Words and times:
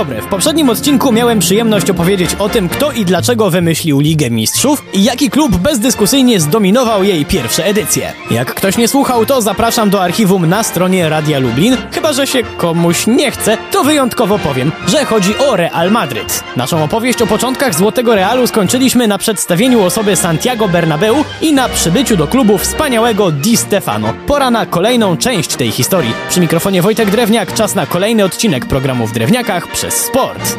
dobry, 0.00 0.22
w 0.22 0.26
poprzednim 0.26 0.70
odcinku 0.70 1.12
miałem 1.12 1.38
przyjemność 1.38 1.90
opowiedzieć 1.90 2.34
o 2.34 2.48
tym, 2.48 2.68
kto 2.68 2.92
i 2.92 3.04
dlaczego 3.04 3.50
wymyślił 3.50 4.00
Ligę 4.00 4.30
Mistrzów 4.30 4.84
i 4.92 5.04
jaki 5.04 5.30
klub 5.30 5.56
bezdyskusyjnie 5.56 6.40
zdominował 6.40 7.04
jej 7.04 7.24
pierwsze 7.24 7.64
edycje. 7.64 8.12
Jak 8.30 8.54
ktoś 8.54 8.76
nie 8.76 8.88
słuchał, 8.88 9.26
to 9.26 9.42
zapraszam 9.42 9.90
do 9.90 10.02
archiwum 10.02 10.46
na 10.46 10.62
stronie 10.62 11.08
Radia 11.08 11.38
Lublin, 11.38 11.76
chyba 11.92 12.12
że 12.12 12.26
się 12.26 12.42
komuś 12.42 13.06
nie 13.06 13.30
chce, 13.30 13.58
to 13.70 13.84
wyjątkowo 13.84 14.38
powiem, 14.38 14.72
że 14.88 15.04
chodzi 15.04 15.38
o 15.38 15.56
Real 15.56 15.90
Madryt. 15.90 16.44
Naszą 16.56 16.84
opowieść 16.84 17.22
o 17.22 17.26
początkach 17.26 17.74
Złotego 17.74 18.14
Realu 18.14 18.46
skończyliśmy 18.46 19.08
na 19.08 19.18
przedstawieniu 19.18 19.82
osoby 19.82 20.16
Santiago 20.16 20.68
Bernabeu 20.68 21.24
i 21.42 21.52
na 21.52 21.68
przybyciu 21.68 22.16
do 22.16 22.26
klubu 22.26 22.58
wspaniałego 22.58 23.30
Di 23.30 23.56
Stefano. 23.56 24.14
Pora 24.26 24.50
na 24.50 24.66
kolejną 24.66 25.16
część 25.16 25.56
tej 25.56 25.70
historii. 25.70 26.14
Przy 26.28 26.40
mikrofonie 26.40 26.82
Wojtek 26.82 27.10
Drewniak, 27.10 27.54
czas 27.54 27.74
na 27.74 27.86
kolejny 27.86 28.24
odcinek 28.24 28.66
programu 28.66 29.06
w 29.06 29.12
Drewniakach 29.12 29.68
przez 29.68 29.89
sport. 29.90 30.56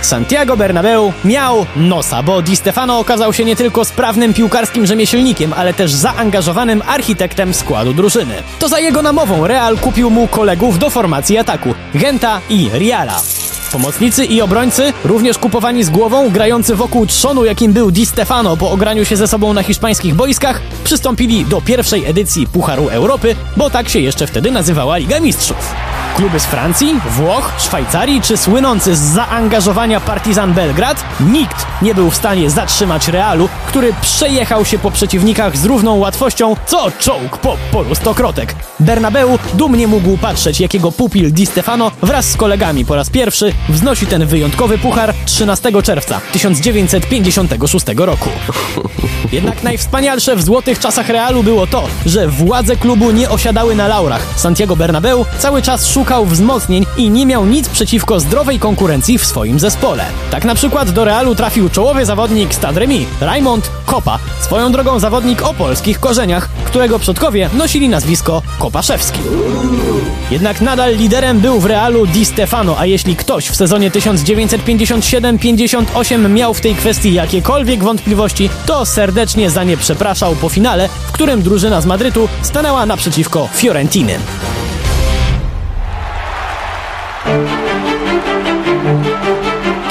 Santiago 0.00 0.56
Bernabeu 0.56 1.12
miał 1.24 1.66
nosa, 1.76 2.22
bo 2.22 2.42
Di 2.42 2.56
Stefano 2.56 2.98
okazał 2.98 3.32
się 3.32 3.44
nie 3.44 3.56
tylko 3.56 3.84
sprawnym 3.84 4.34
piłkarskim 4.34 4.86
rzemieślnikiem, 4.86 5.52
ale 5.52 5.74
też 5.74 5.92
zaangażowanym 5.92 6.82
architektem 6.86 7.54
składu 7.54 7.92
drużyny. 7.94 8.34
To 8.58 8.68
za 8.68 8.80
jego 8.80 9.02
namową 9.02 9.46
Real 9.46 9.78
kupił 9.78 10.10
mu 10.10 10.28
kolegów 10.28 10.78
do 10.78 10.90
formacji 10.90 11.38
ataku 11.38 11.74
Genta 11.94 12.40
i 12.50 12.70
Riala. 12.74 13.20
Pomocnicy 13.72 14.24
i 14.24 14.42
obrońcy, 14.42 14.92
również 15.04 15.38
kupowani 15.38 15.84
z 15.84 15.90
głową, 15.90 16.30
grający 16.30 16.74
wokół 16.74 17.06
trzonu, 17.06 17.44
jakim 17.44 17.72
był 17.72 17.90
Di 17.90 18.06
Stefano 18.06 18.56
po 18.56 18.70
ograniu 18.70 19.04
się 19.04 19.16
ze 19.16 19.28
sobą 19.28 19.52
na 19.52 19.62
hiszpańskich 19.62 20.14
boiskach, 20.14 20.60
przystąpili 20.84 21.44
do 21.44 21.60
pierwszej 21.60 22.04
edycji 22.04 22.46
Pucharu 22.46 22.88
Europy, 22.88 23.36
bo 23.56 23.70
tak 23.70 23.88
się 23.88 24.00
jeszcze 24.00 24.26
wtedy 24.26 24.50
nazywała 24.50 24.96
Liga 24.96 25.20
Mistrzów. 25.20 25.93
Kluby 26.16 26.40
z 26.40 26.44
Francji, 26.44 27.00
Włoch, 27.10 27.52
Szwajcarii 27.58 28.20
czy 28.20 28.36
słynący 28.36 28.96
z 28.96 29.00
zaangażowania 29.00 30.00
Partizan 30.00 30.52
Belgrad, 30.52 31.04
nikt 31.20 31.66
nie 31.82 31.94
był 31.94 32.10
w 32.10 32.16
stanie 32.16 32.50
zatrzymać 32.50 33.08
Realu, 33.08 33.48
który 33.66 33.92
przejechał 34.00 34.64
się 34.64 34.78
po 34.78 34.90
przeciwnikach 34.90 35.56
z 35.56 35.64
równą 35.64 35.96
łatwością, 35.96 36.56
co 36.66 36.90
czołg 36.98 37.38
po 37.38 37.56
polu 37.72 37.94
stokrotek. 37.94 38.54
Bernabeu 38.80 39.38
dumnie 39.54 39.86
mógł 39.86 40.16
patrzeć, 40.16 40.60
jakiego 40.60 40.92
pupil 40.92 41.32
Di 41.32 41.46
Stefano 41.46 41.90
wraz 42.02 42.30
z 42.30 42.36
kolegami 42.36 42.84
po 42.84 42.96
raz 42.96 43.10
pierwszy 43.10 43.52
wznosi 43.68 44.06
ten 44.06 44.26
wyjątkowy 44.26 44.78
puchar 44.78 45.14
13 45.26 45.82
czerwca 45.82 46.20
1956 46.32 47.86
roku. 47.96 48.28
Jednak 49.32 49.62
najwspanialsze 49.62 50.36
w 50.36 50.42
złotych 50.42 50.78
czasach 50.78 51.08
Realu 51.08 51.42
było 51.42 51.66
to, 51.66 51.84
że 52.06 52.28
władze 52.28 52.76
klubu 52.76 53.10
nie 53.10 53.30
osiadały 53.30 53.74
na 53.74 53.88
laurach. 53.88 54.26
Santiago 54.36 54.76
Bernabeu 54.76 55.26
cały 55.38 55.62
czas 55.62 55.86
szukał 55.86 56.03
wzmocnień 56.04 56.86
i 56.96 57.10
nie 57.10 57.26
miał 57.26 57.46
nic 57.46 57.68
przeciwko 57.68 58.20
zdrowej 58.20 58.58
konkurencji 58.58 59.18
w 59.18 59.26
swoim 59.26 59.60
zespole. 59.60 60.04
Tak 60.30 60.44
na 60.44 60.54
przykład 60.54 60.90
do 60.90 61.04
Realu 61.04 61.34
trafił 61.34 61.68
czołowy 61.68 62.06
zawodnik 62.06 62.54
Stade 62.54 62.80
Remi, 62.80 63.06
Raymond 63.20 63.70
Kopa, 63.86 64.18
swoją 64.40 64.72
drogą 64.72 64.98
zawodnik 64.98 65.42
o 65.42 65.54
polskich 65.54 66.00
korzeniach, 66.00 66.48
którego 66.64 66.98
przodkowie 66.98 67.50
nosili 67.54 67.88
nazwisko 67.88 68.42
Kopaszewski. 68.58 69.20
Jednak 70.30 70.60
nadal 70.60 70.96
liderem 70.96 71.40
był 71.40 71.60
w 71.60 71.66
Realu 71.66 72.06
Di 72.06 72.24
Stefano, 72.24 72.76
a 72.78 72.86
jeśli 72.86 73.16
ktoś 73.16 73.48
w 73.48 73.56
sezonie 73.56 73.90
1957-58 73.90 76.30
miał 76.30 76.54
w 76.54 76.60
tej 76.60 76.74
kwestii 76.74 77.14
jakiekolwiek 77.14 77.84
wątpliwości, 77.84 78.50
to 78.66 78.86
serdecznie 78.86 79.50
za 79.50 79.64
nie 79.64 79.76
przepraszał 79.76 80.36
po 80.36 80.48
finale, 80.48 80.88
w 80.88 81.12
którym 81.12 81.42
drużyna 81.42 81.80
z 81.80 81.86
Madrytu 81.86 82.28
stanęła 82.42 82.86
naprzeciwko 82.86 83.48
Fiorentiny. 83.54 84.18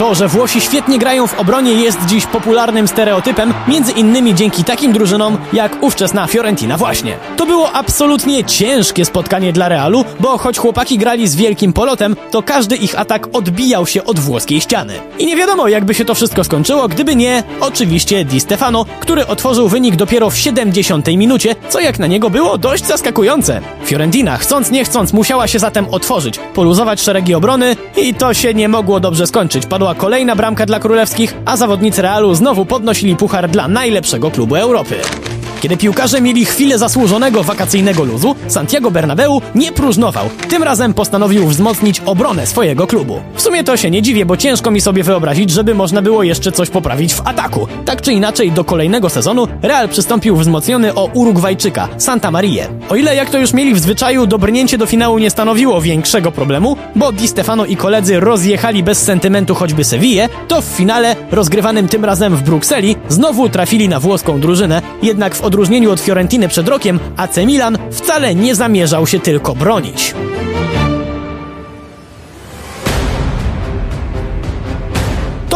To, 0.03 0.15
że 0.15 0.27
Włosi 0.27 0.61
świetnie 0.61 0.99
grają 0.99 1.27
w 1.27 1.39
obronie 1.39 1.73
jest 1.73 2.05
dziś 2.05 2.25
popularnym 2.25 2.87
stereotypem, 2.87 3.53
między 3.67 3.91
innymi 3.91 4.35
dzięki 4.35 4.63
takim 4.63 4.93
drużynom 4.93 5.37
jak 5.53 5.83
ówczesna 5.83 6.27
Fiorentina 6.27 6.77
właśnie. 6.77 7.17
To 7.37 7.45
było 7.45 7.71
absolutnie 7.71 8.43
ciężkie 8.43 9.05
spotkanie 9.05 9.53
dla 9.53 9.69
Realu, 9.69 10.05
bo 10.19 10.37
choć 10.37 10.57
chłopaki 10.57 10.97
grali 10.97 11.27
z 11.27 11.35
wielkim 11.35 11.73
polotem, 11.73 12.15
to 12.31 12.41
każdy 12.41 12.75
ich 12.75 12.99
atak 12.99 13.27
odbijał 13.33 13.87
się 13.87 14.03
od 14.03 14.19
włoskiej 14.19 14.61
ściany. 14.61 14.93
I 15.19 15.25
nie 15.25 15.35
wiadomo 15.35 15.67
jakby 15.67 15.93
się 15.93 16.05
to 16.05 16.15
wszystko 16.15 16.43
skończyło, 16.43 16.87
gdyby 16.87 17.15
nie, 17.15 17.43
oczywiście, 17.59 18.25
Di 18.25 18.39
Stefano, 18.39 18.85
który 18.99 19.27
otworzył 19.27 19.67
wynik 19.67 19.95
dopiero 19.95 20.29
w 20.29 20.37
70 20.37 21.07
minucie, 21.07 21.55
co 21.69 21.79
jak 21.79 21.99
na 21.99 22.07
niego 22.07 22.29
było 22.29 22.57
dość 22.57 22.85
zaskakujące. 22.85 23.61
Fiorentina, 23.85 24.37
chcąc 24.37 24.71
nie 24.71 24.85
chcąc, 24.85 25.13
musiała 25.13 25.47
się 25.47 25.59
zatem 25.59 25.87
otworzyć, 25.91 26.39
poluzować 26.53 27.01
szeregi 27.01 27.35
obrony 27.35 27.75
i 27.97 28.13
to 28.13 28.33
się 28.33 28.53
nie 28.53 28.69
mogło 28.69 28.99
dobrze 28.99 29.27
skończyć. 29.27 29.65
Padła 29.65 29.95
kolejna 29.95 30.35
bramka 30.35 30.65
dla 30.65 30.79
królewskich, 30.79 31.35
a 31.45 31.57
zawodnicy 31.57 32.01
Realu 32.01 32.35
znowu 32.35 32.65
podnosili 32.65 33.15
puchar 33.15 33.49
dla 33.49 33.67
najlepszego 33.67 34.31
klubu 34.31 34.55
Europy. 34.55 34.95
Kiedy 35.63 35.77
piłkarze 35.77 36.21
mieli 36.21 36.45
chwilę 36.45 36.77
zasłużonego 36.77 37.43
wakacyjnego 37.43 38.03
luzu, 38.03 38.35
Santiago 38.47 38.91
Bernabeu 38.91 39.41
nie 39.55 39.71
próżnował. 39.71 40.29
Tym 40.49 40.63
razem 40.63 40.93
postanowił 40.93 41.47
wzmocnić 41.47 42.01
obronę 42.05 42.47
swojego 42.47 42.87
klubu. 42.87 43.21
W 43.35 43.41
sumie 43.41 43.63
to 43.63 43.77
się 43.77 43.91
nie 43.91 44.01
dziwię, 44.01 44.25
bo 44.25 44.37
ciężko 44.37 44.71
mi 44.71 44.81
sobie 44.81 45.03
wyobrazić, 45.03 45.49
żeby 45.49 45.75
można 45.75 46.01
było 46.01 46.23
jeszcze 46.23 46.51
coś 46.51 46.69
poprawić 46.69 47.13
w 47.13 47.27
ataku. 47.27 47.67
Tak 47.85 48.01
czy 48.01 48.13
inaczej, 48.13 48.51
do 48.51 48.63
kolejnego 48.63 49.09
sezonu 49.09 49.47
Real 49.61 49.89
przystąpił 49.89 50.35
wzmocniony 50.35 50.93
o 50.93 51.09
Urugwajczyka, 51.13 51.89
Santa 51.97 52.31
Maria. 52.31 52.67
O 52.89 52.95
ile 52.95 53.15
jak 53.15 53.29
to 53.29 53.37
już 53.37 53.53
mieli 53.53 53.73
w 53.73 53.79
zwyczaju, 53.79 54.27
dobrnięcie 54.27 54.77
do 54.77 54.85
finału 54.85 55.19
nie 55.19 55.29
stanowiło 55.29 55.81
większego 55.81 56.31
problemu, 56.31 56.77
bo 56.95 57.11
Di 57.11 57.27
Stefano 57.27 57.65
i 57.65 57.75
koledzy 57.75 58.19
rozjechali 58.19 58.83
bez 58.83 59.03
sentymentu 59.03 59.55
choćby 59.55 59.83
Sevillę, 59.83 60.29
to 60.47 60.61
w 60.61 60.65
finale, 60.65 61.15
rozgrywanym 61.31 61.87
tym 61.87 62.05
razem 62.05 62.35
w 62.35 62.43
Brukseli, 62.43 62.95
znowu 63.09 63.49
trafili 63.49 63.89
na 63.89 63.99
włoską 63.99 64.39
drużynę, 64.39 64.81
jednak 65.01 65.35
w 65.35 65.41
odróżnieniu 65.53 65.91
od 65.91 65.99
Fiorentiny 65.99 66.47
przed 66.47 66.67
rokiem, 66.67 66.99
AC 67.17 67.37
Milan 67.37 67.77
wcale 67.91 68.35
nie 68.35 68.55
zamierzał 68.55 69.07
się 69.07 69.19
tylko 69.19 69.55
bronić. 69.55 70.13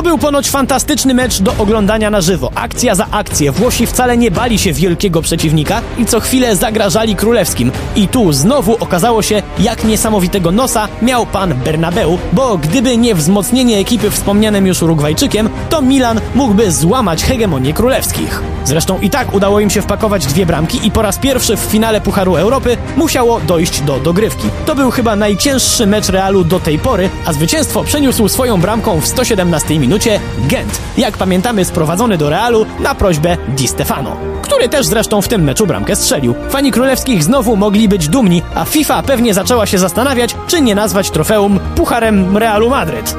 Był 0.08 0.18
ponoć 0.18 0.50
fantastyczny 0.50 1.14
mecz 1.14 1.42
do 1.42 1.54
oglądania 1.58 2.10
na 2.10 2.22
żywo. 2.22 2.52
Akcja 2.56 2.96
za 2.96 3.08
akcję. 3.12 3.52
Włosi 3.52 3.88
wcale 3.88 4.18
nie 4.18 4.32
bali 4.32 4.60
się 4.60 4.74
wielkiego 4.74 5.22
przeciwnika 5.22 5.82
i 5.98 6.06
co 6.06 6.20
chwilę 6.20 6.56
zagrażali 6.56 7.16
królewskim. 7.16 7.72
I 7.96 8.08
tu 8.08 8.34
znowu 8.34 8.78
okazało 8.80 9.22
się, 9.22 9.42
jak 9.60 9.84
niesamowitego 9.84 10.52
nosa 10.52 10.88
miał 11.02 11.26
pan 11.26 11.54
Bernabeu, 11.54 12.20
bo 12.34 12.58
gdyby 12.58 12.98
nie 12.98 13.16
wzmocnienie 13.16 13.78
ekipy 13.78 14.12
wspomnianym 14.12 14.68
już 14.68 14.82
Urugwajczykiem, 14.82 15.50
to 15.70 15.82
Milan 15.82 16.22
mógłby 16.36 16.72
złamać 16.72 17.24
hegemonię 17.24 17.74
królewskich. 17.74 18.42
Zresztą 18.66 19.00
i 19.00 19.10
tak 19.10 19.34
udało 19.34 19.60
im 19.60 19.70
się 19.70 19.82
wpakować 19.82 20.26
dwie 20.26 20.46
bramki 20.46 20.88
i 20.88 20.92
po 20.92 21.02
raz 21.02 21.18
pierwszy 21.18 21.58
w 21.58 21.60
finale 21.60 22.02
Pucharu 22.02 22.36
Europy 22.36 22.78
musiało 22.98 23.40
dojść 23.40 23.82
do 23.82 24.00
dogrywki. 24.00 24.48
To 24.66 24.76
był 24.76 24.92
chyba 24.92 25.16
najcięższy 25.16 25.88
mecz 25.88 26.10
Realu 26.10 26.44
do 26.44 26.60
tej 26.60 26.80
pory, 26.80 27.10
a 27.26 27.34
zwycięstwo 27.34 27.84
przeniósł 27.84 28.28
swoją 28.28 28.62
bramką 28.62 29.02
w 29.02 29.08
117 29.08 29.80
minucie 29.80 29.97
minucie 29.98 30.20
Gent, 30.48 30.82
jak 30.98 31.18
pamiętamy 31.18 31.66
sprowadzony 31.66 32.18
do 32.18 32.30
Realu 32.30 32.66
na 32.80 32.96
prośbę 32.96 33.38
Di 33.48 33.68
Stefano, 33.68 34.18
który 34.42 34.70
też 34.70 34.86
zresztą 34.86 35.22
w 35.22 35.28
tym 35.28 35.44
meczu 35.44 35.68
bramkę 35.68 35.96
strzelił. 35.96 36.36
Fani 36.50 36.72
królewskich 36.72 37.24
znowu 37.24 37.56
mogli 37.56 37.90
być 37.90 38.10
dumni, 38.10 38.42
a 38.56 38.66
FIFA 38.66 39.04
pewnie 39.04 39.34
zaczęła 39.34 39.66
się 39.66 39.78
zastanawiać, 39.78 40.36
czy 40.48 40.62
nie 40.62 40.76
nazwać 40.76 41.10
trofeum 41.10 41.60
Pucharem 41.76 42.38
Realu 42.38 42.70
Madryt. 42.70 43.16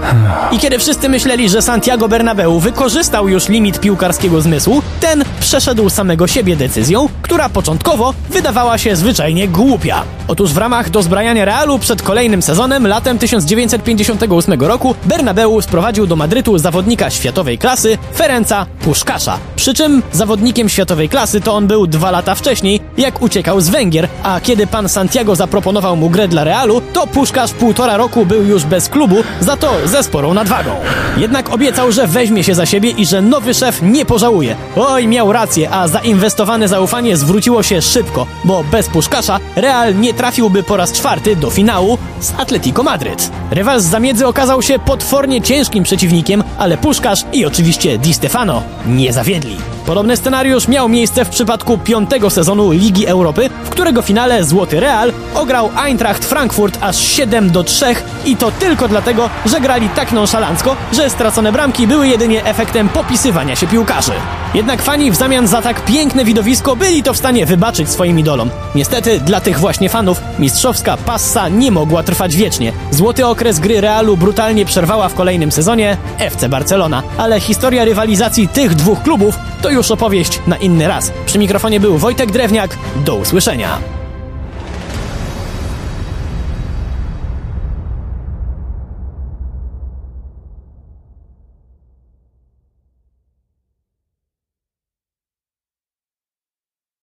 I 0.52 0.58
kiedy 0.58 0.78
wszyscy 0.78 1.08
myśleli, 1.08 1.48
że 1.48 1.62
Santiago 1.62 2.08
Bernabeu 2.08 2.60
wykorzystał 2.60 3.28
już 3.28 3.48
limit 3.48 3.80
piłkarskiego 3.80 4.40
zmysłu, 4.40 4.82
ten 5.00 5.24
przeszedł 5.40 5.90
samego 5.90 6.26
siebie 6.26 6.56
decyzją, 6.56 7.08
która 7.22 7.48
początkowo 7.48 8.14
wydawała 8.30 8.78
się 8.78 8.96
zwyczajnie 8.96 9.48
głupia. 9.48 10.02
Otóż 10.28 10.52
w 10.52 10.56
ramach 10.56 10.90
dozbrajania 10.90 11.44
Realu 11.44 11.78
przed 11.78 12.02
kolejnym 12.02 12.42
sezonem, 12.42 12.86
latem 12.86 13.18
1958 13.18 14.60
roku, 14.60 14.94
Bernabeu 15.04 15.62
sprowadził 15.62 16.06
do 16.06 16.16
Madrytu 16.16 16.58
zawodnika 16.68 17.10
światowej 17.10 17.58
klasy, 17.58 17.98
Ferenca 18.16 18.66
Puszkasza. 18.80 19.38
Przy 19.56 19.74
czym 19.74 20.02
zawodnikiem 20.12 20.68
światowej 20.68 21.08
klasy 21.08 21.40
to 21.40 21.54
on 21.54 21.66
był 21.66 21.86
dwa 21.86 22.10
lata 22.10 22.34
wcześniej, 22.34 22.80
jak 22.98 23.22
uciekał 23.22 23.60
z 23.60 23.68
Węgier, 23.68 24.08
a 24.22 24.40
kiedy 24.40 24.66
pan 24.66 24.88
Santiago 24.88 25.36
zaproponował 25.36 25.96
mu 25.96 26.10
grę 26.10 26.28
dla 26.28 26.44
Realu, 26.44 26.80
to 26.92 27.06
Puszkasz 27.06 27.52
półtora 27.52 27.96
roku 27.96 28.26
był 28.26 28.42
już 28.42 28.64
bez 28.64 28.88
klubu, 28.88 29.16
za 29.40 29.56
to 29.56 29.74
ze 29.84 30.02
sporą 30.02 30.34
nadwagą. 30.34 30.70
Jednak 31.16 31.52
obiecał, 31.52 31.92
że 31.92 32.06
weźmie 32.06 32.44
się 32.44 32.54
za 32.54 32.66
siebie 32.66 32.90
i 32.90 33.06
że 33.06 33.22
nowy 33.22 33.54
szef 33.54 33.82
nie 33.82 34.04
pożałuje. 34.04 34.56
Oj, 34.76 35.06
miał 35.06 35.32
rację, 35.32 35.70
a 35.70 35.88
zainwestowane 35.88 36.68
zaufanie 36.68 37.16
zwróciło 37.16 37.62
się 37.62 37.82
szybko, 37.82 38.26
bo 38.44 38.64
bez 38.64 38.88
Puszkasza 38.88 39.40
Real 39.56 39.98
nie 40.00 40.14
trafiłby 40.14 40.62
po 40.62 40.76
raz 40.76 40.92
czwarty 40.92 41.36
do 41.36 41.50
finału 41.50 41.98
z 42.20 42.32
Atletico 42.38 42.82
Madryt. 42.82 43.30
Rywal 43.50 43.80
z 43.80 43.84
zamiedzy 43.84 44.26
okazał 44.26 44.62
się 44.62 44.78
potwornie 44.78 45.42
ciężkim 45.42 45.84
przeciwnikiem, 45.84 46.44
ale 46.58 46.76
Puszkarz 46.76 47.24
i 47.32 47.44
oczywiście 47.44 47.98
Di 47.98 48.14
Stefano 48.14 48.62
nie 48.86 49.12
zawiedli. 49.12 49.77
Podobny 49.88 50.16
scenariusz 50.16 50.68
miał 50.68 50.88
miejsce 50.88 51.24
w 51.24 51.28
przypadku 51.28 51.78
piątego 51.78 52.30
sezonu 52.30 52.70
Ligi 52.70 53.06
Europy, 53.06 53.50
w 53.64 53.70
którego 53.70 54.02
finale 54.02 54.44
Złoty 54.44 54.80
Real 54.80 55.12
ograł 55.34 55.70
Eintracht 55.84 56.24
Frankfurt 56.24 56.78
aż 56.80 56.96
7 56.96 57.50
do 57.50 57.64
3 57.64 57.86
i 58.26 58.36
to 58.36 58.50
tylko 58.50 58.88
dlatego, 58.88 59.30
że 59.46 59.60
grali 59.60 59.88
tak 59.88 60.12
nonszalancko, 60.12 60.76
że 60.92 61.10
stracone 61.10 61.52
bramki 61.52 61.86
były 61.86 62.08
jedynie 62.08 62.44
efektem 62.44 62.88
popisywania 62.88 63.56
się 63.56 63.66
piłkarzy. 63.66 64.12
Jednak 64.54 64.82
fani 64.82 65.10
w 65.10 65.16
zamian 65.16 65.46
za 65.46 65.62
tak 65.62 65.84
piękne 65.84 66.24
widowisko 66.24 66.76
byli 66.76 67.02
to 67.02 67.14
w 67.14 67.16
stanie 67.16 67.46
wybaczyć 67.46 67.88
swoim 67.90 68.18
idolom. 68.18 68.50
Niestety 68.74 69.20
dla 69.20 69.40
tych 69.40 69.58
właśnie 69.58 69.88
fanów 69.88 70.20
mistrzowska 70.38 70.96
passa 70.96 71.48
nie 71.48 71.70
mogła 71.70 72.02
trwać 72.02 72.36
wiecznie. 72.36 72.72
Złoty 72.90 73.26
okres 73.26 73.60
gry 73.60 73.80
Realu 73.80 74.16
brutalnie 74.16 74.64
przerwała 74.64 75.08
w 75.08 75.14
kolejnym 75.14 75.52
sezonie 75.52 75.96
FC 76.18 76.48
Barcelona, 76.48 77.02
ale 77.18 77.40
historia 77.40 77.84
rywalizacji 77.84 78.48
tych 78.48 78.74
dwóch 78.74 79.02
klubów 79.02 79.38
to 79.62 79.70
już 79.70 79.90
opowieść 79.90 80.40
na 80.46 80.56
inny 80.56 80.88
raz. 80.88 81.12
Przy 81.26 81.38
mikrofonie 81.38 81.80
był 81.80 81.98
Wojtek 81.98 82.32
Drewniak. 82.32 82.78
Do 82.96 83.16
usłyszenia. 83.16 83.78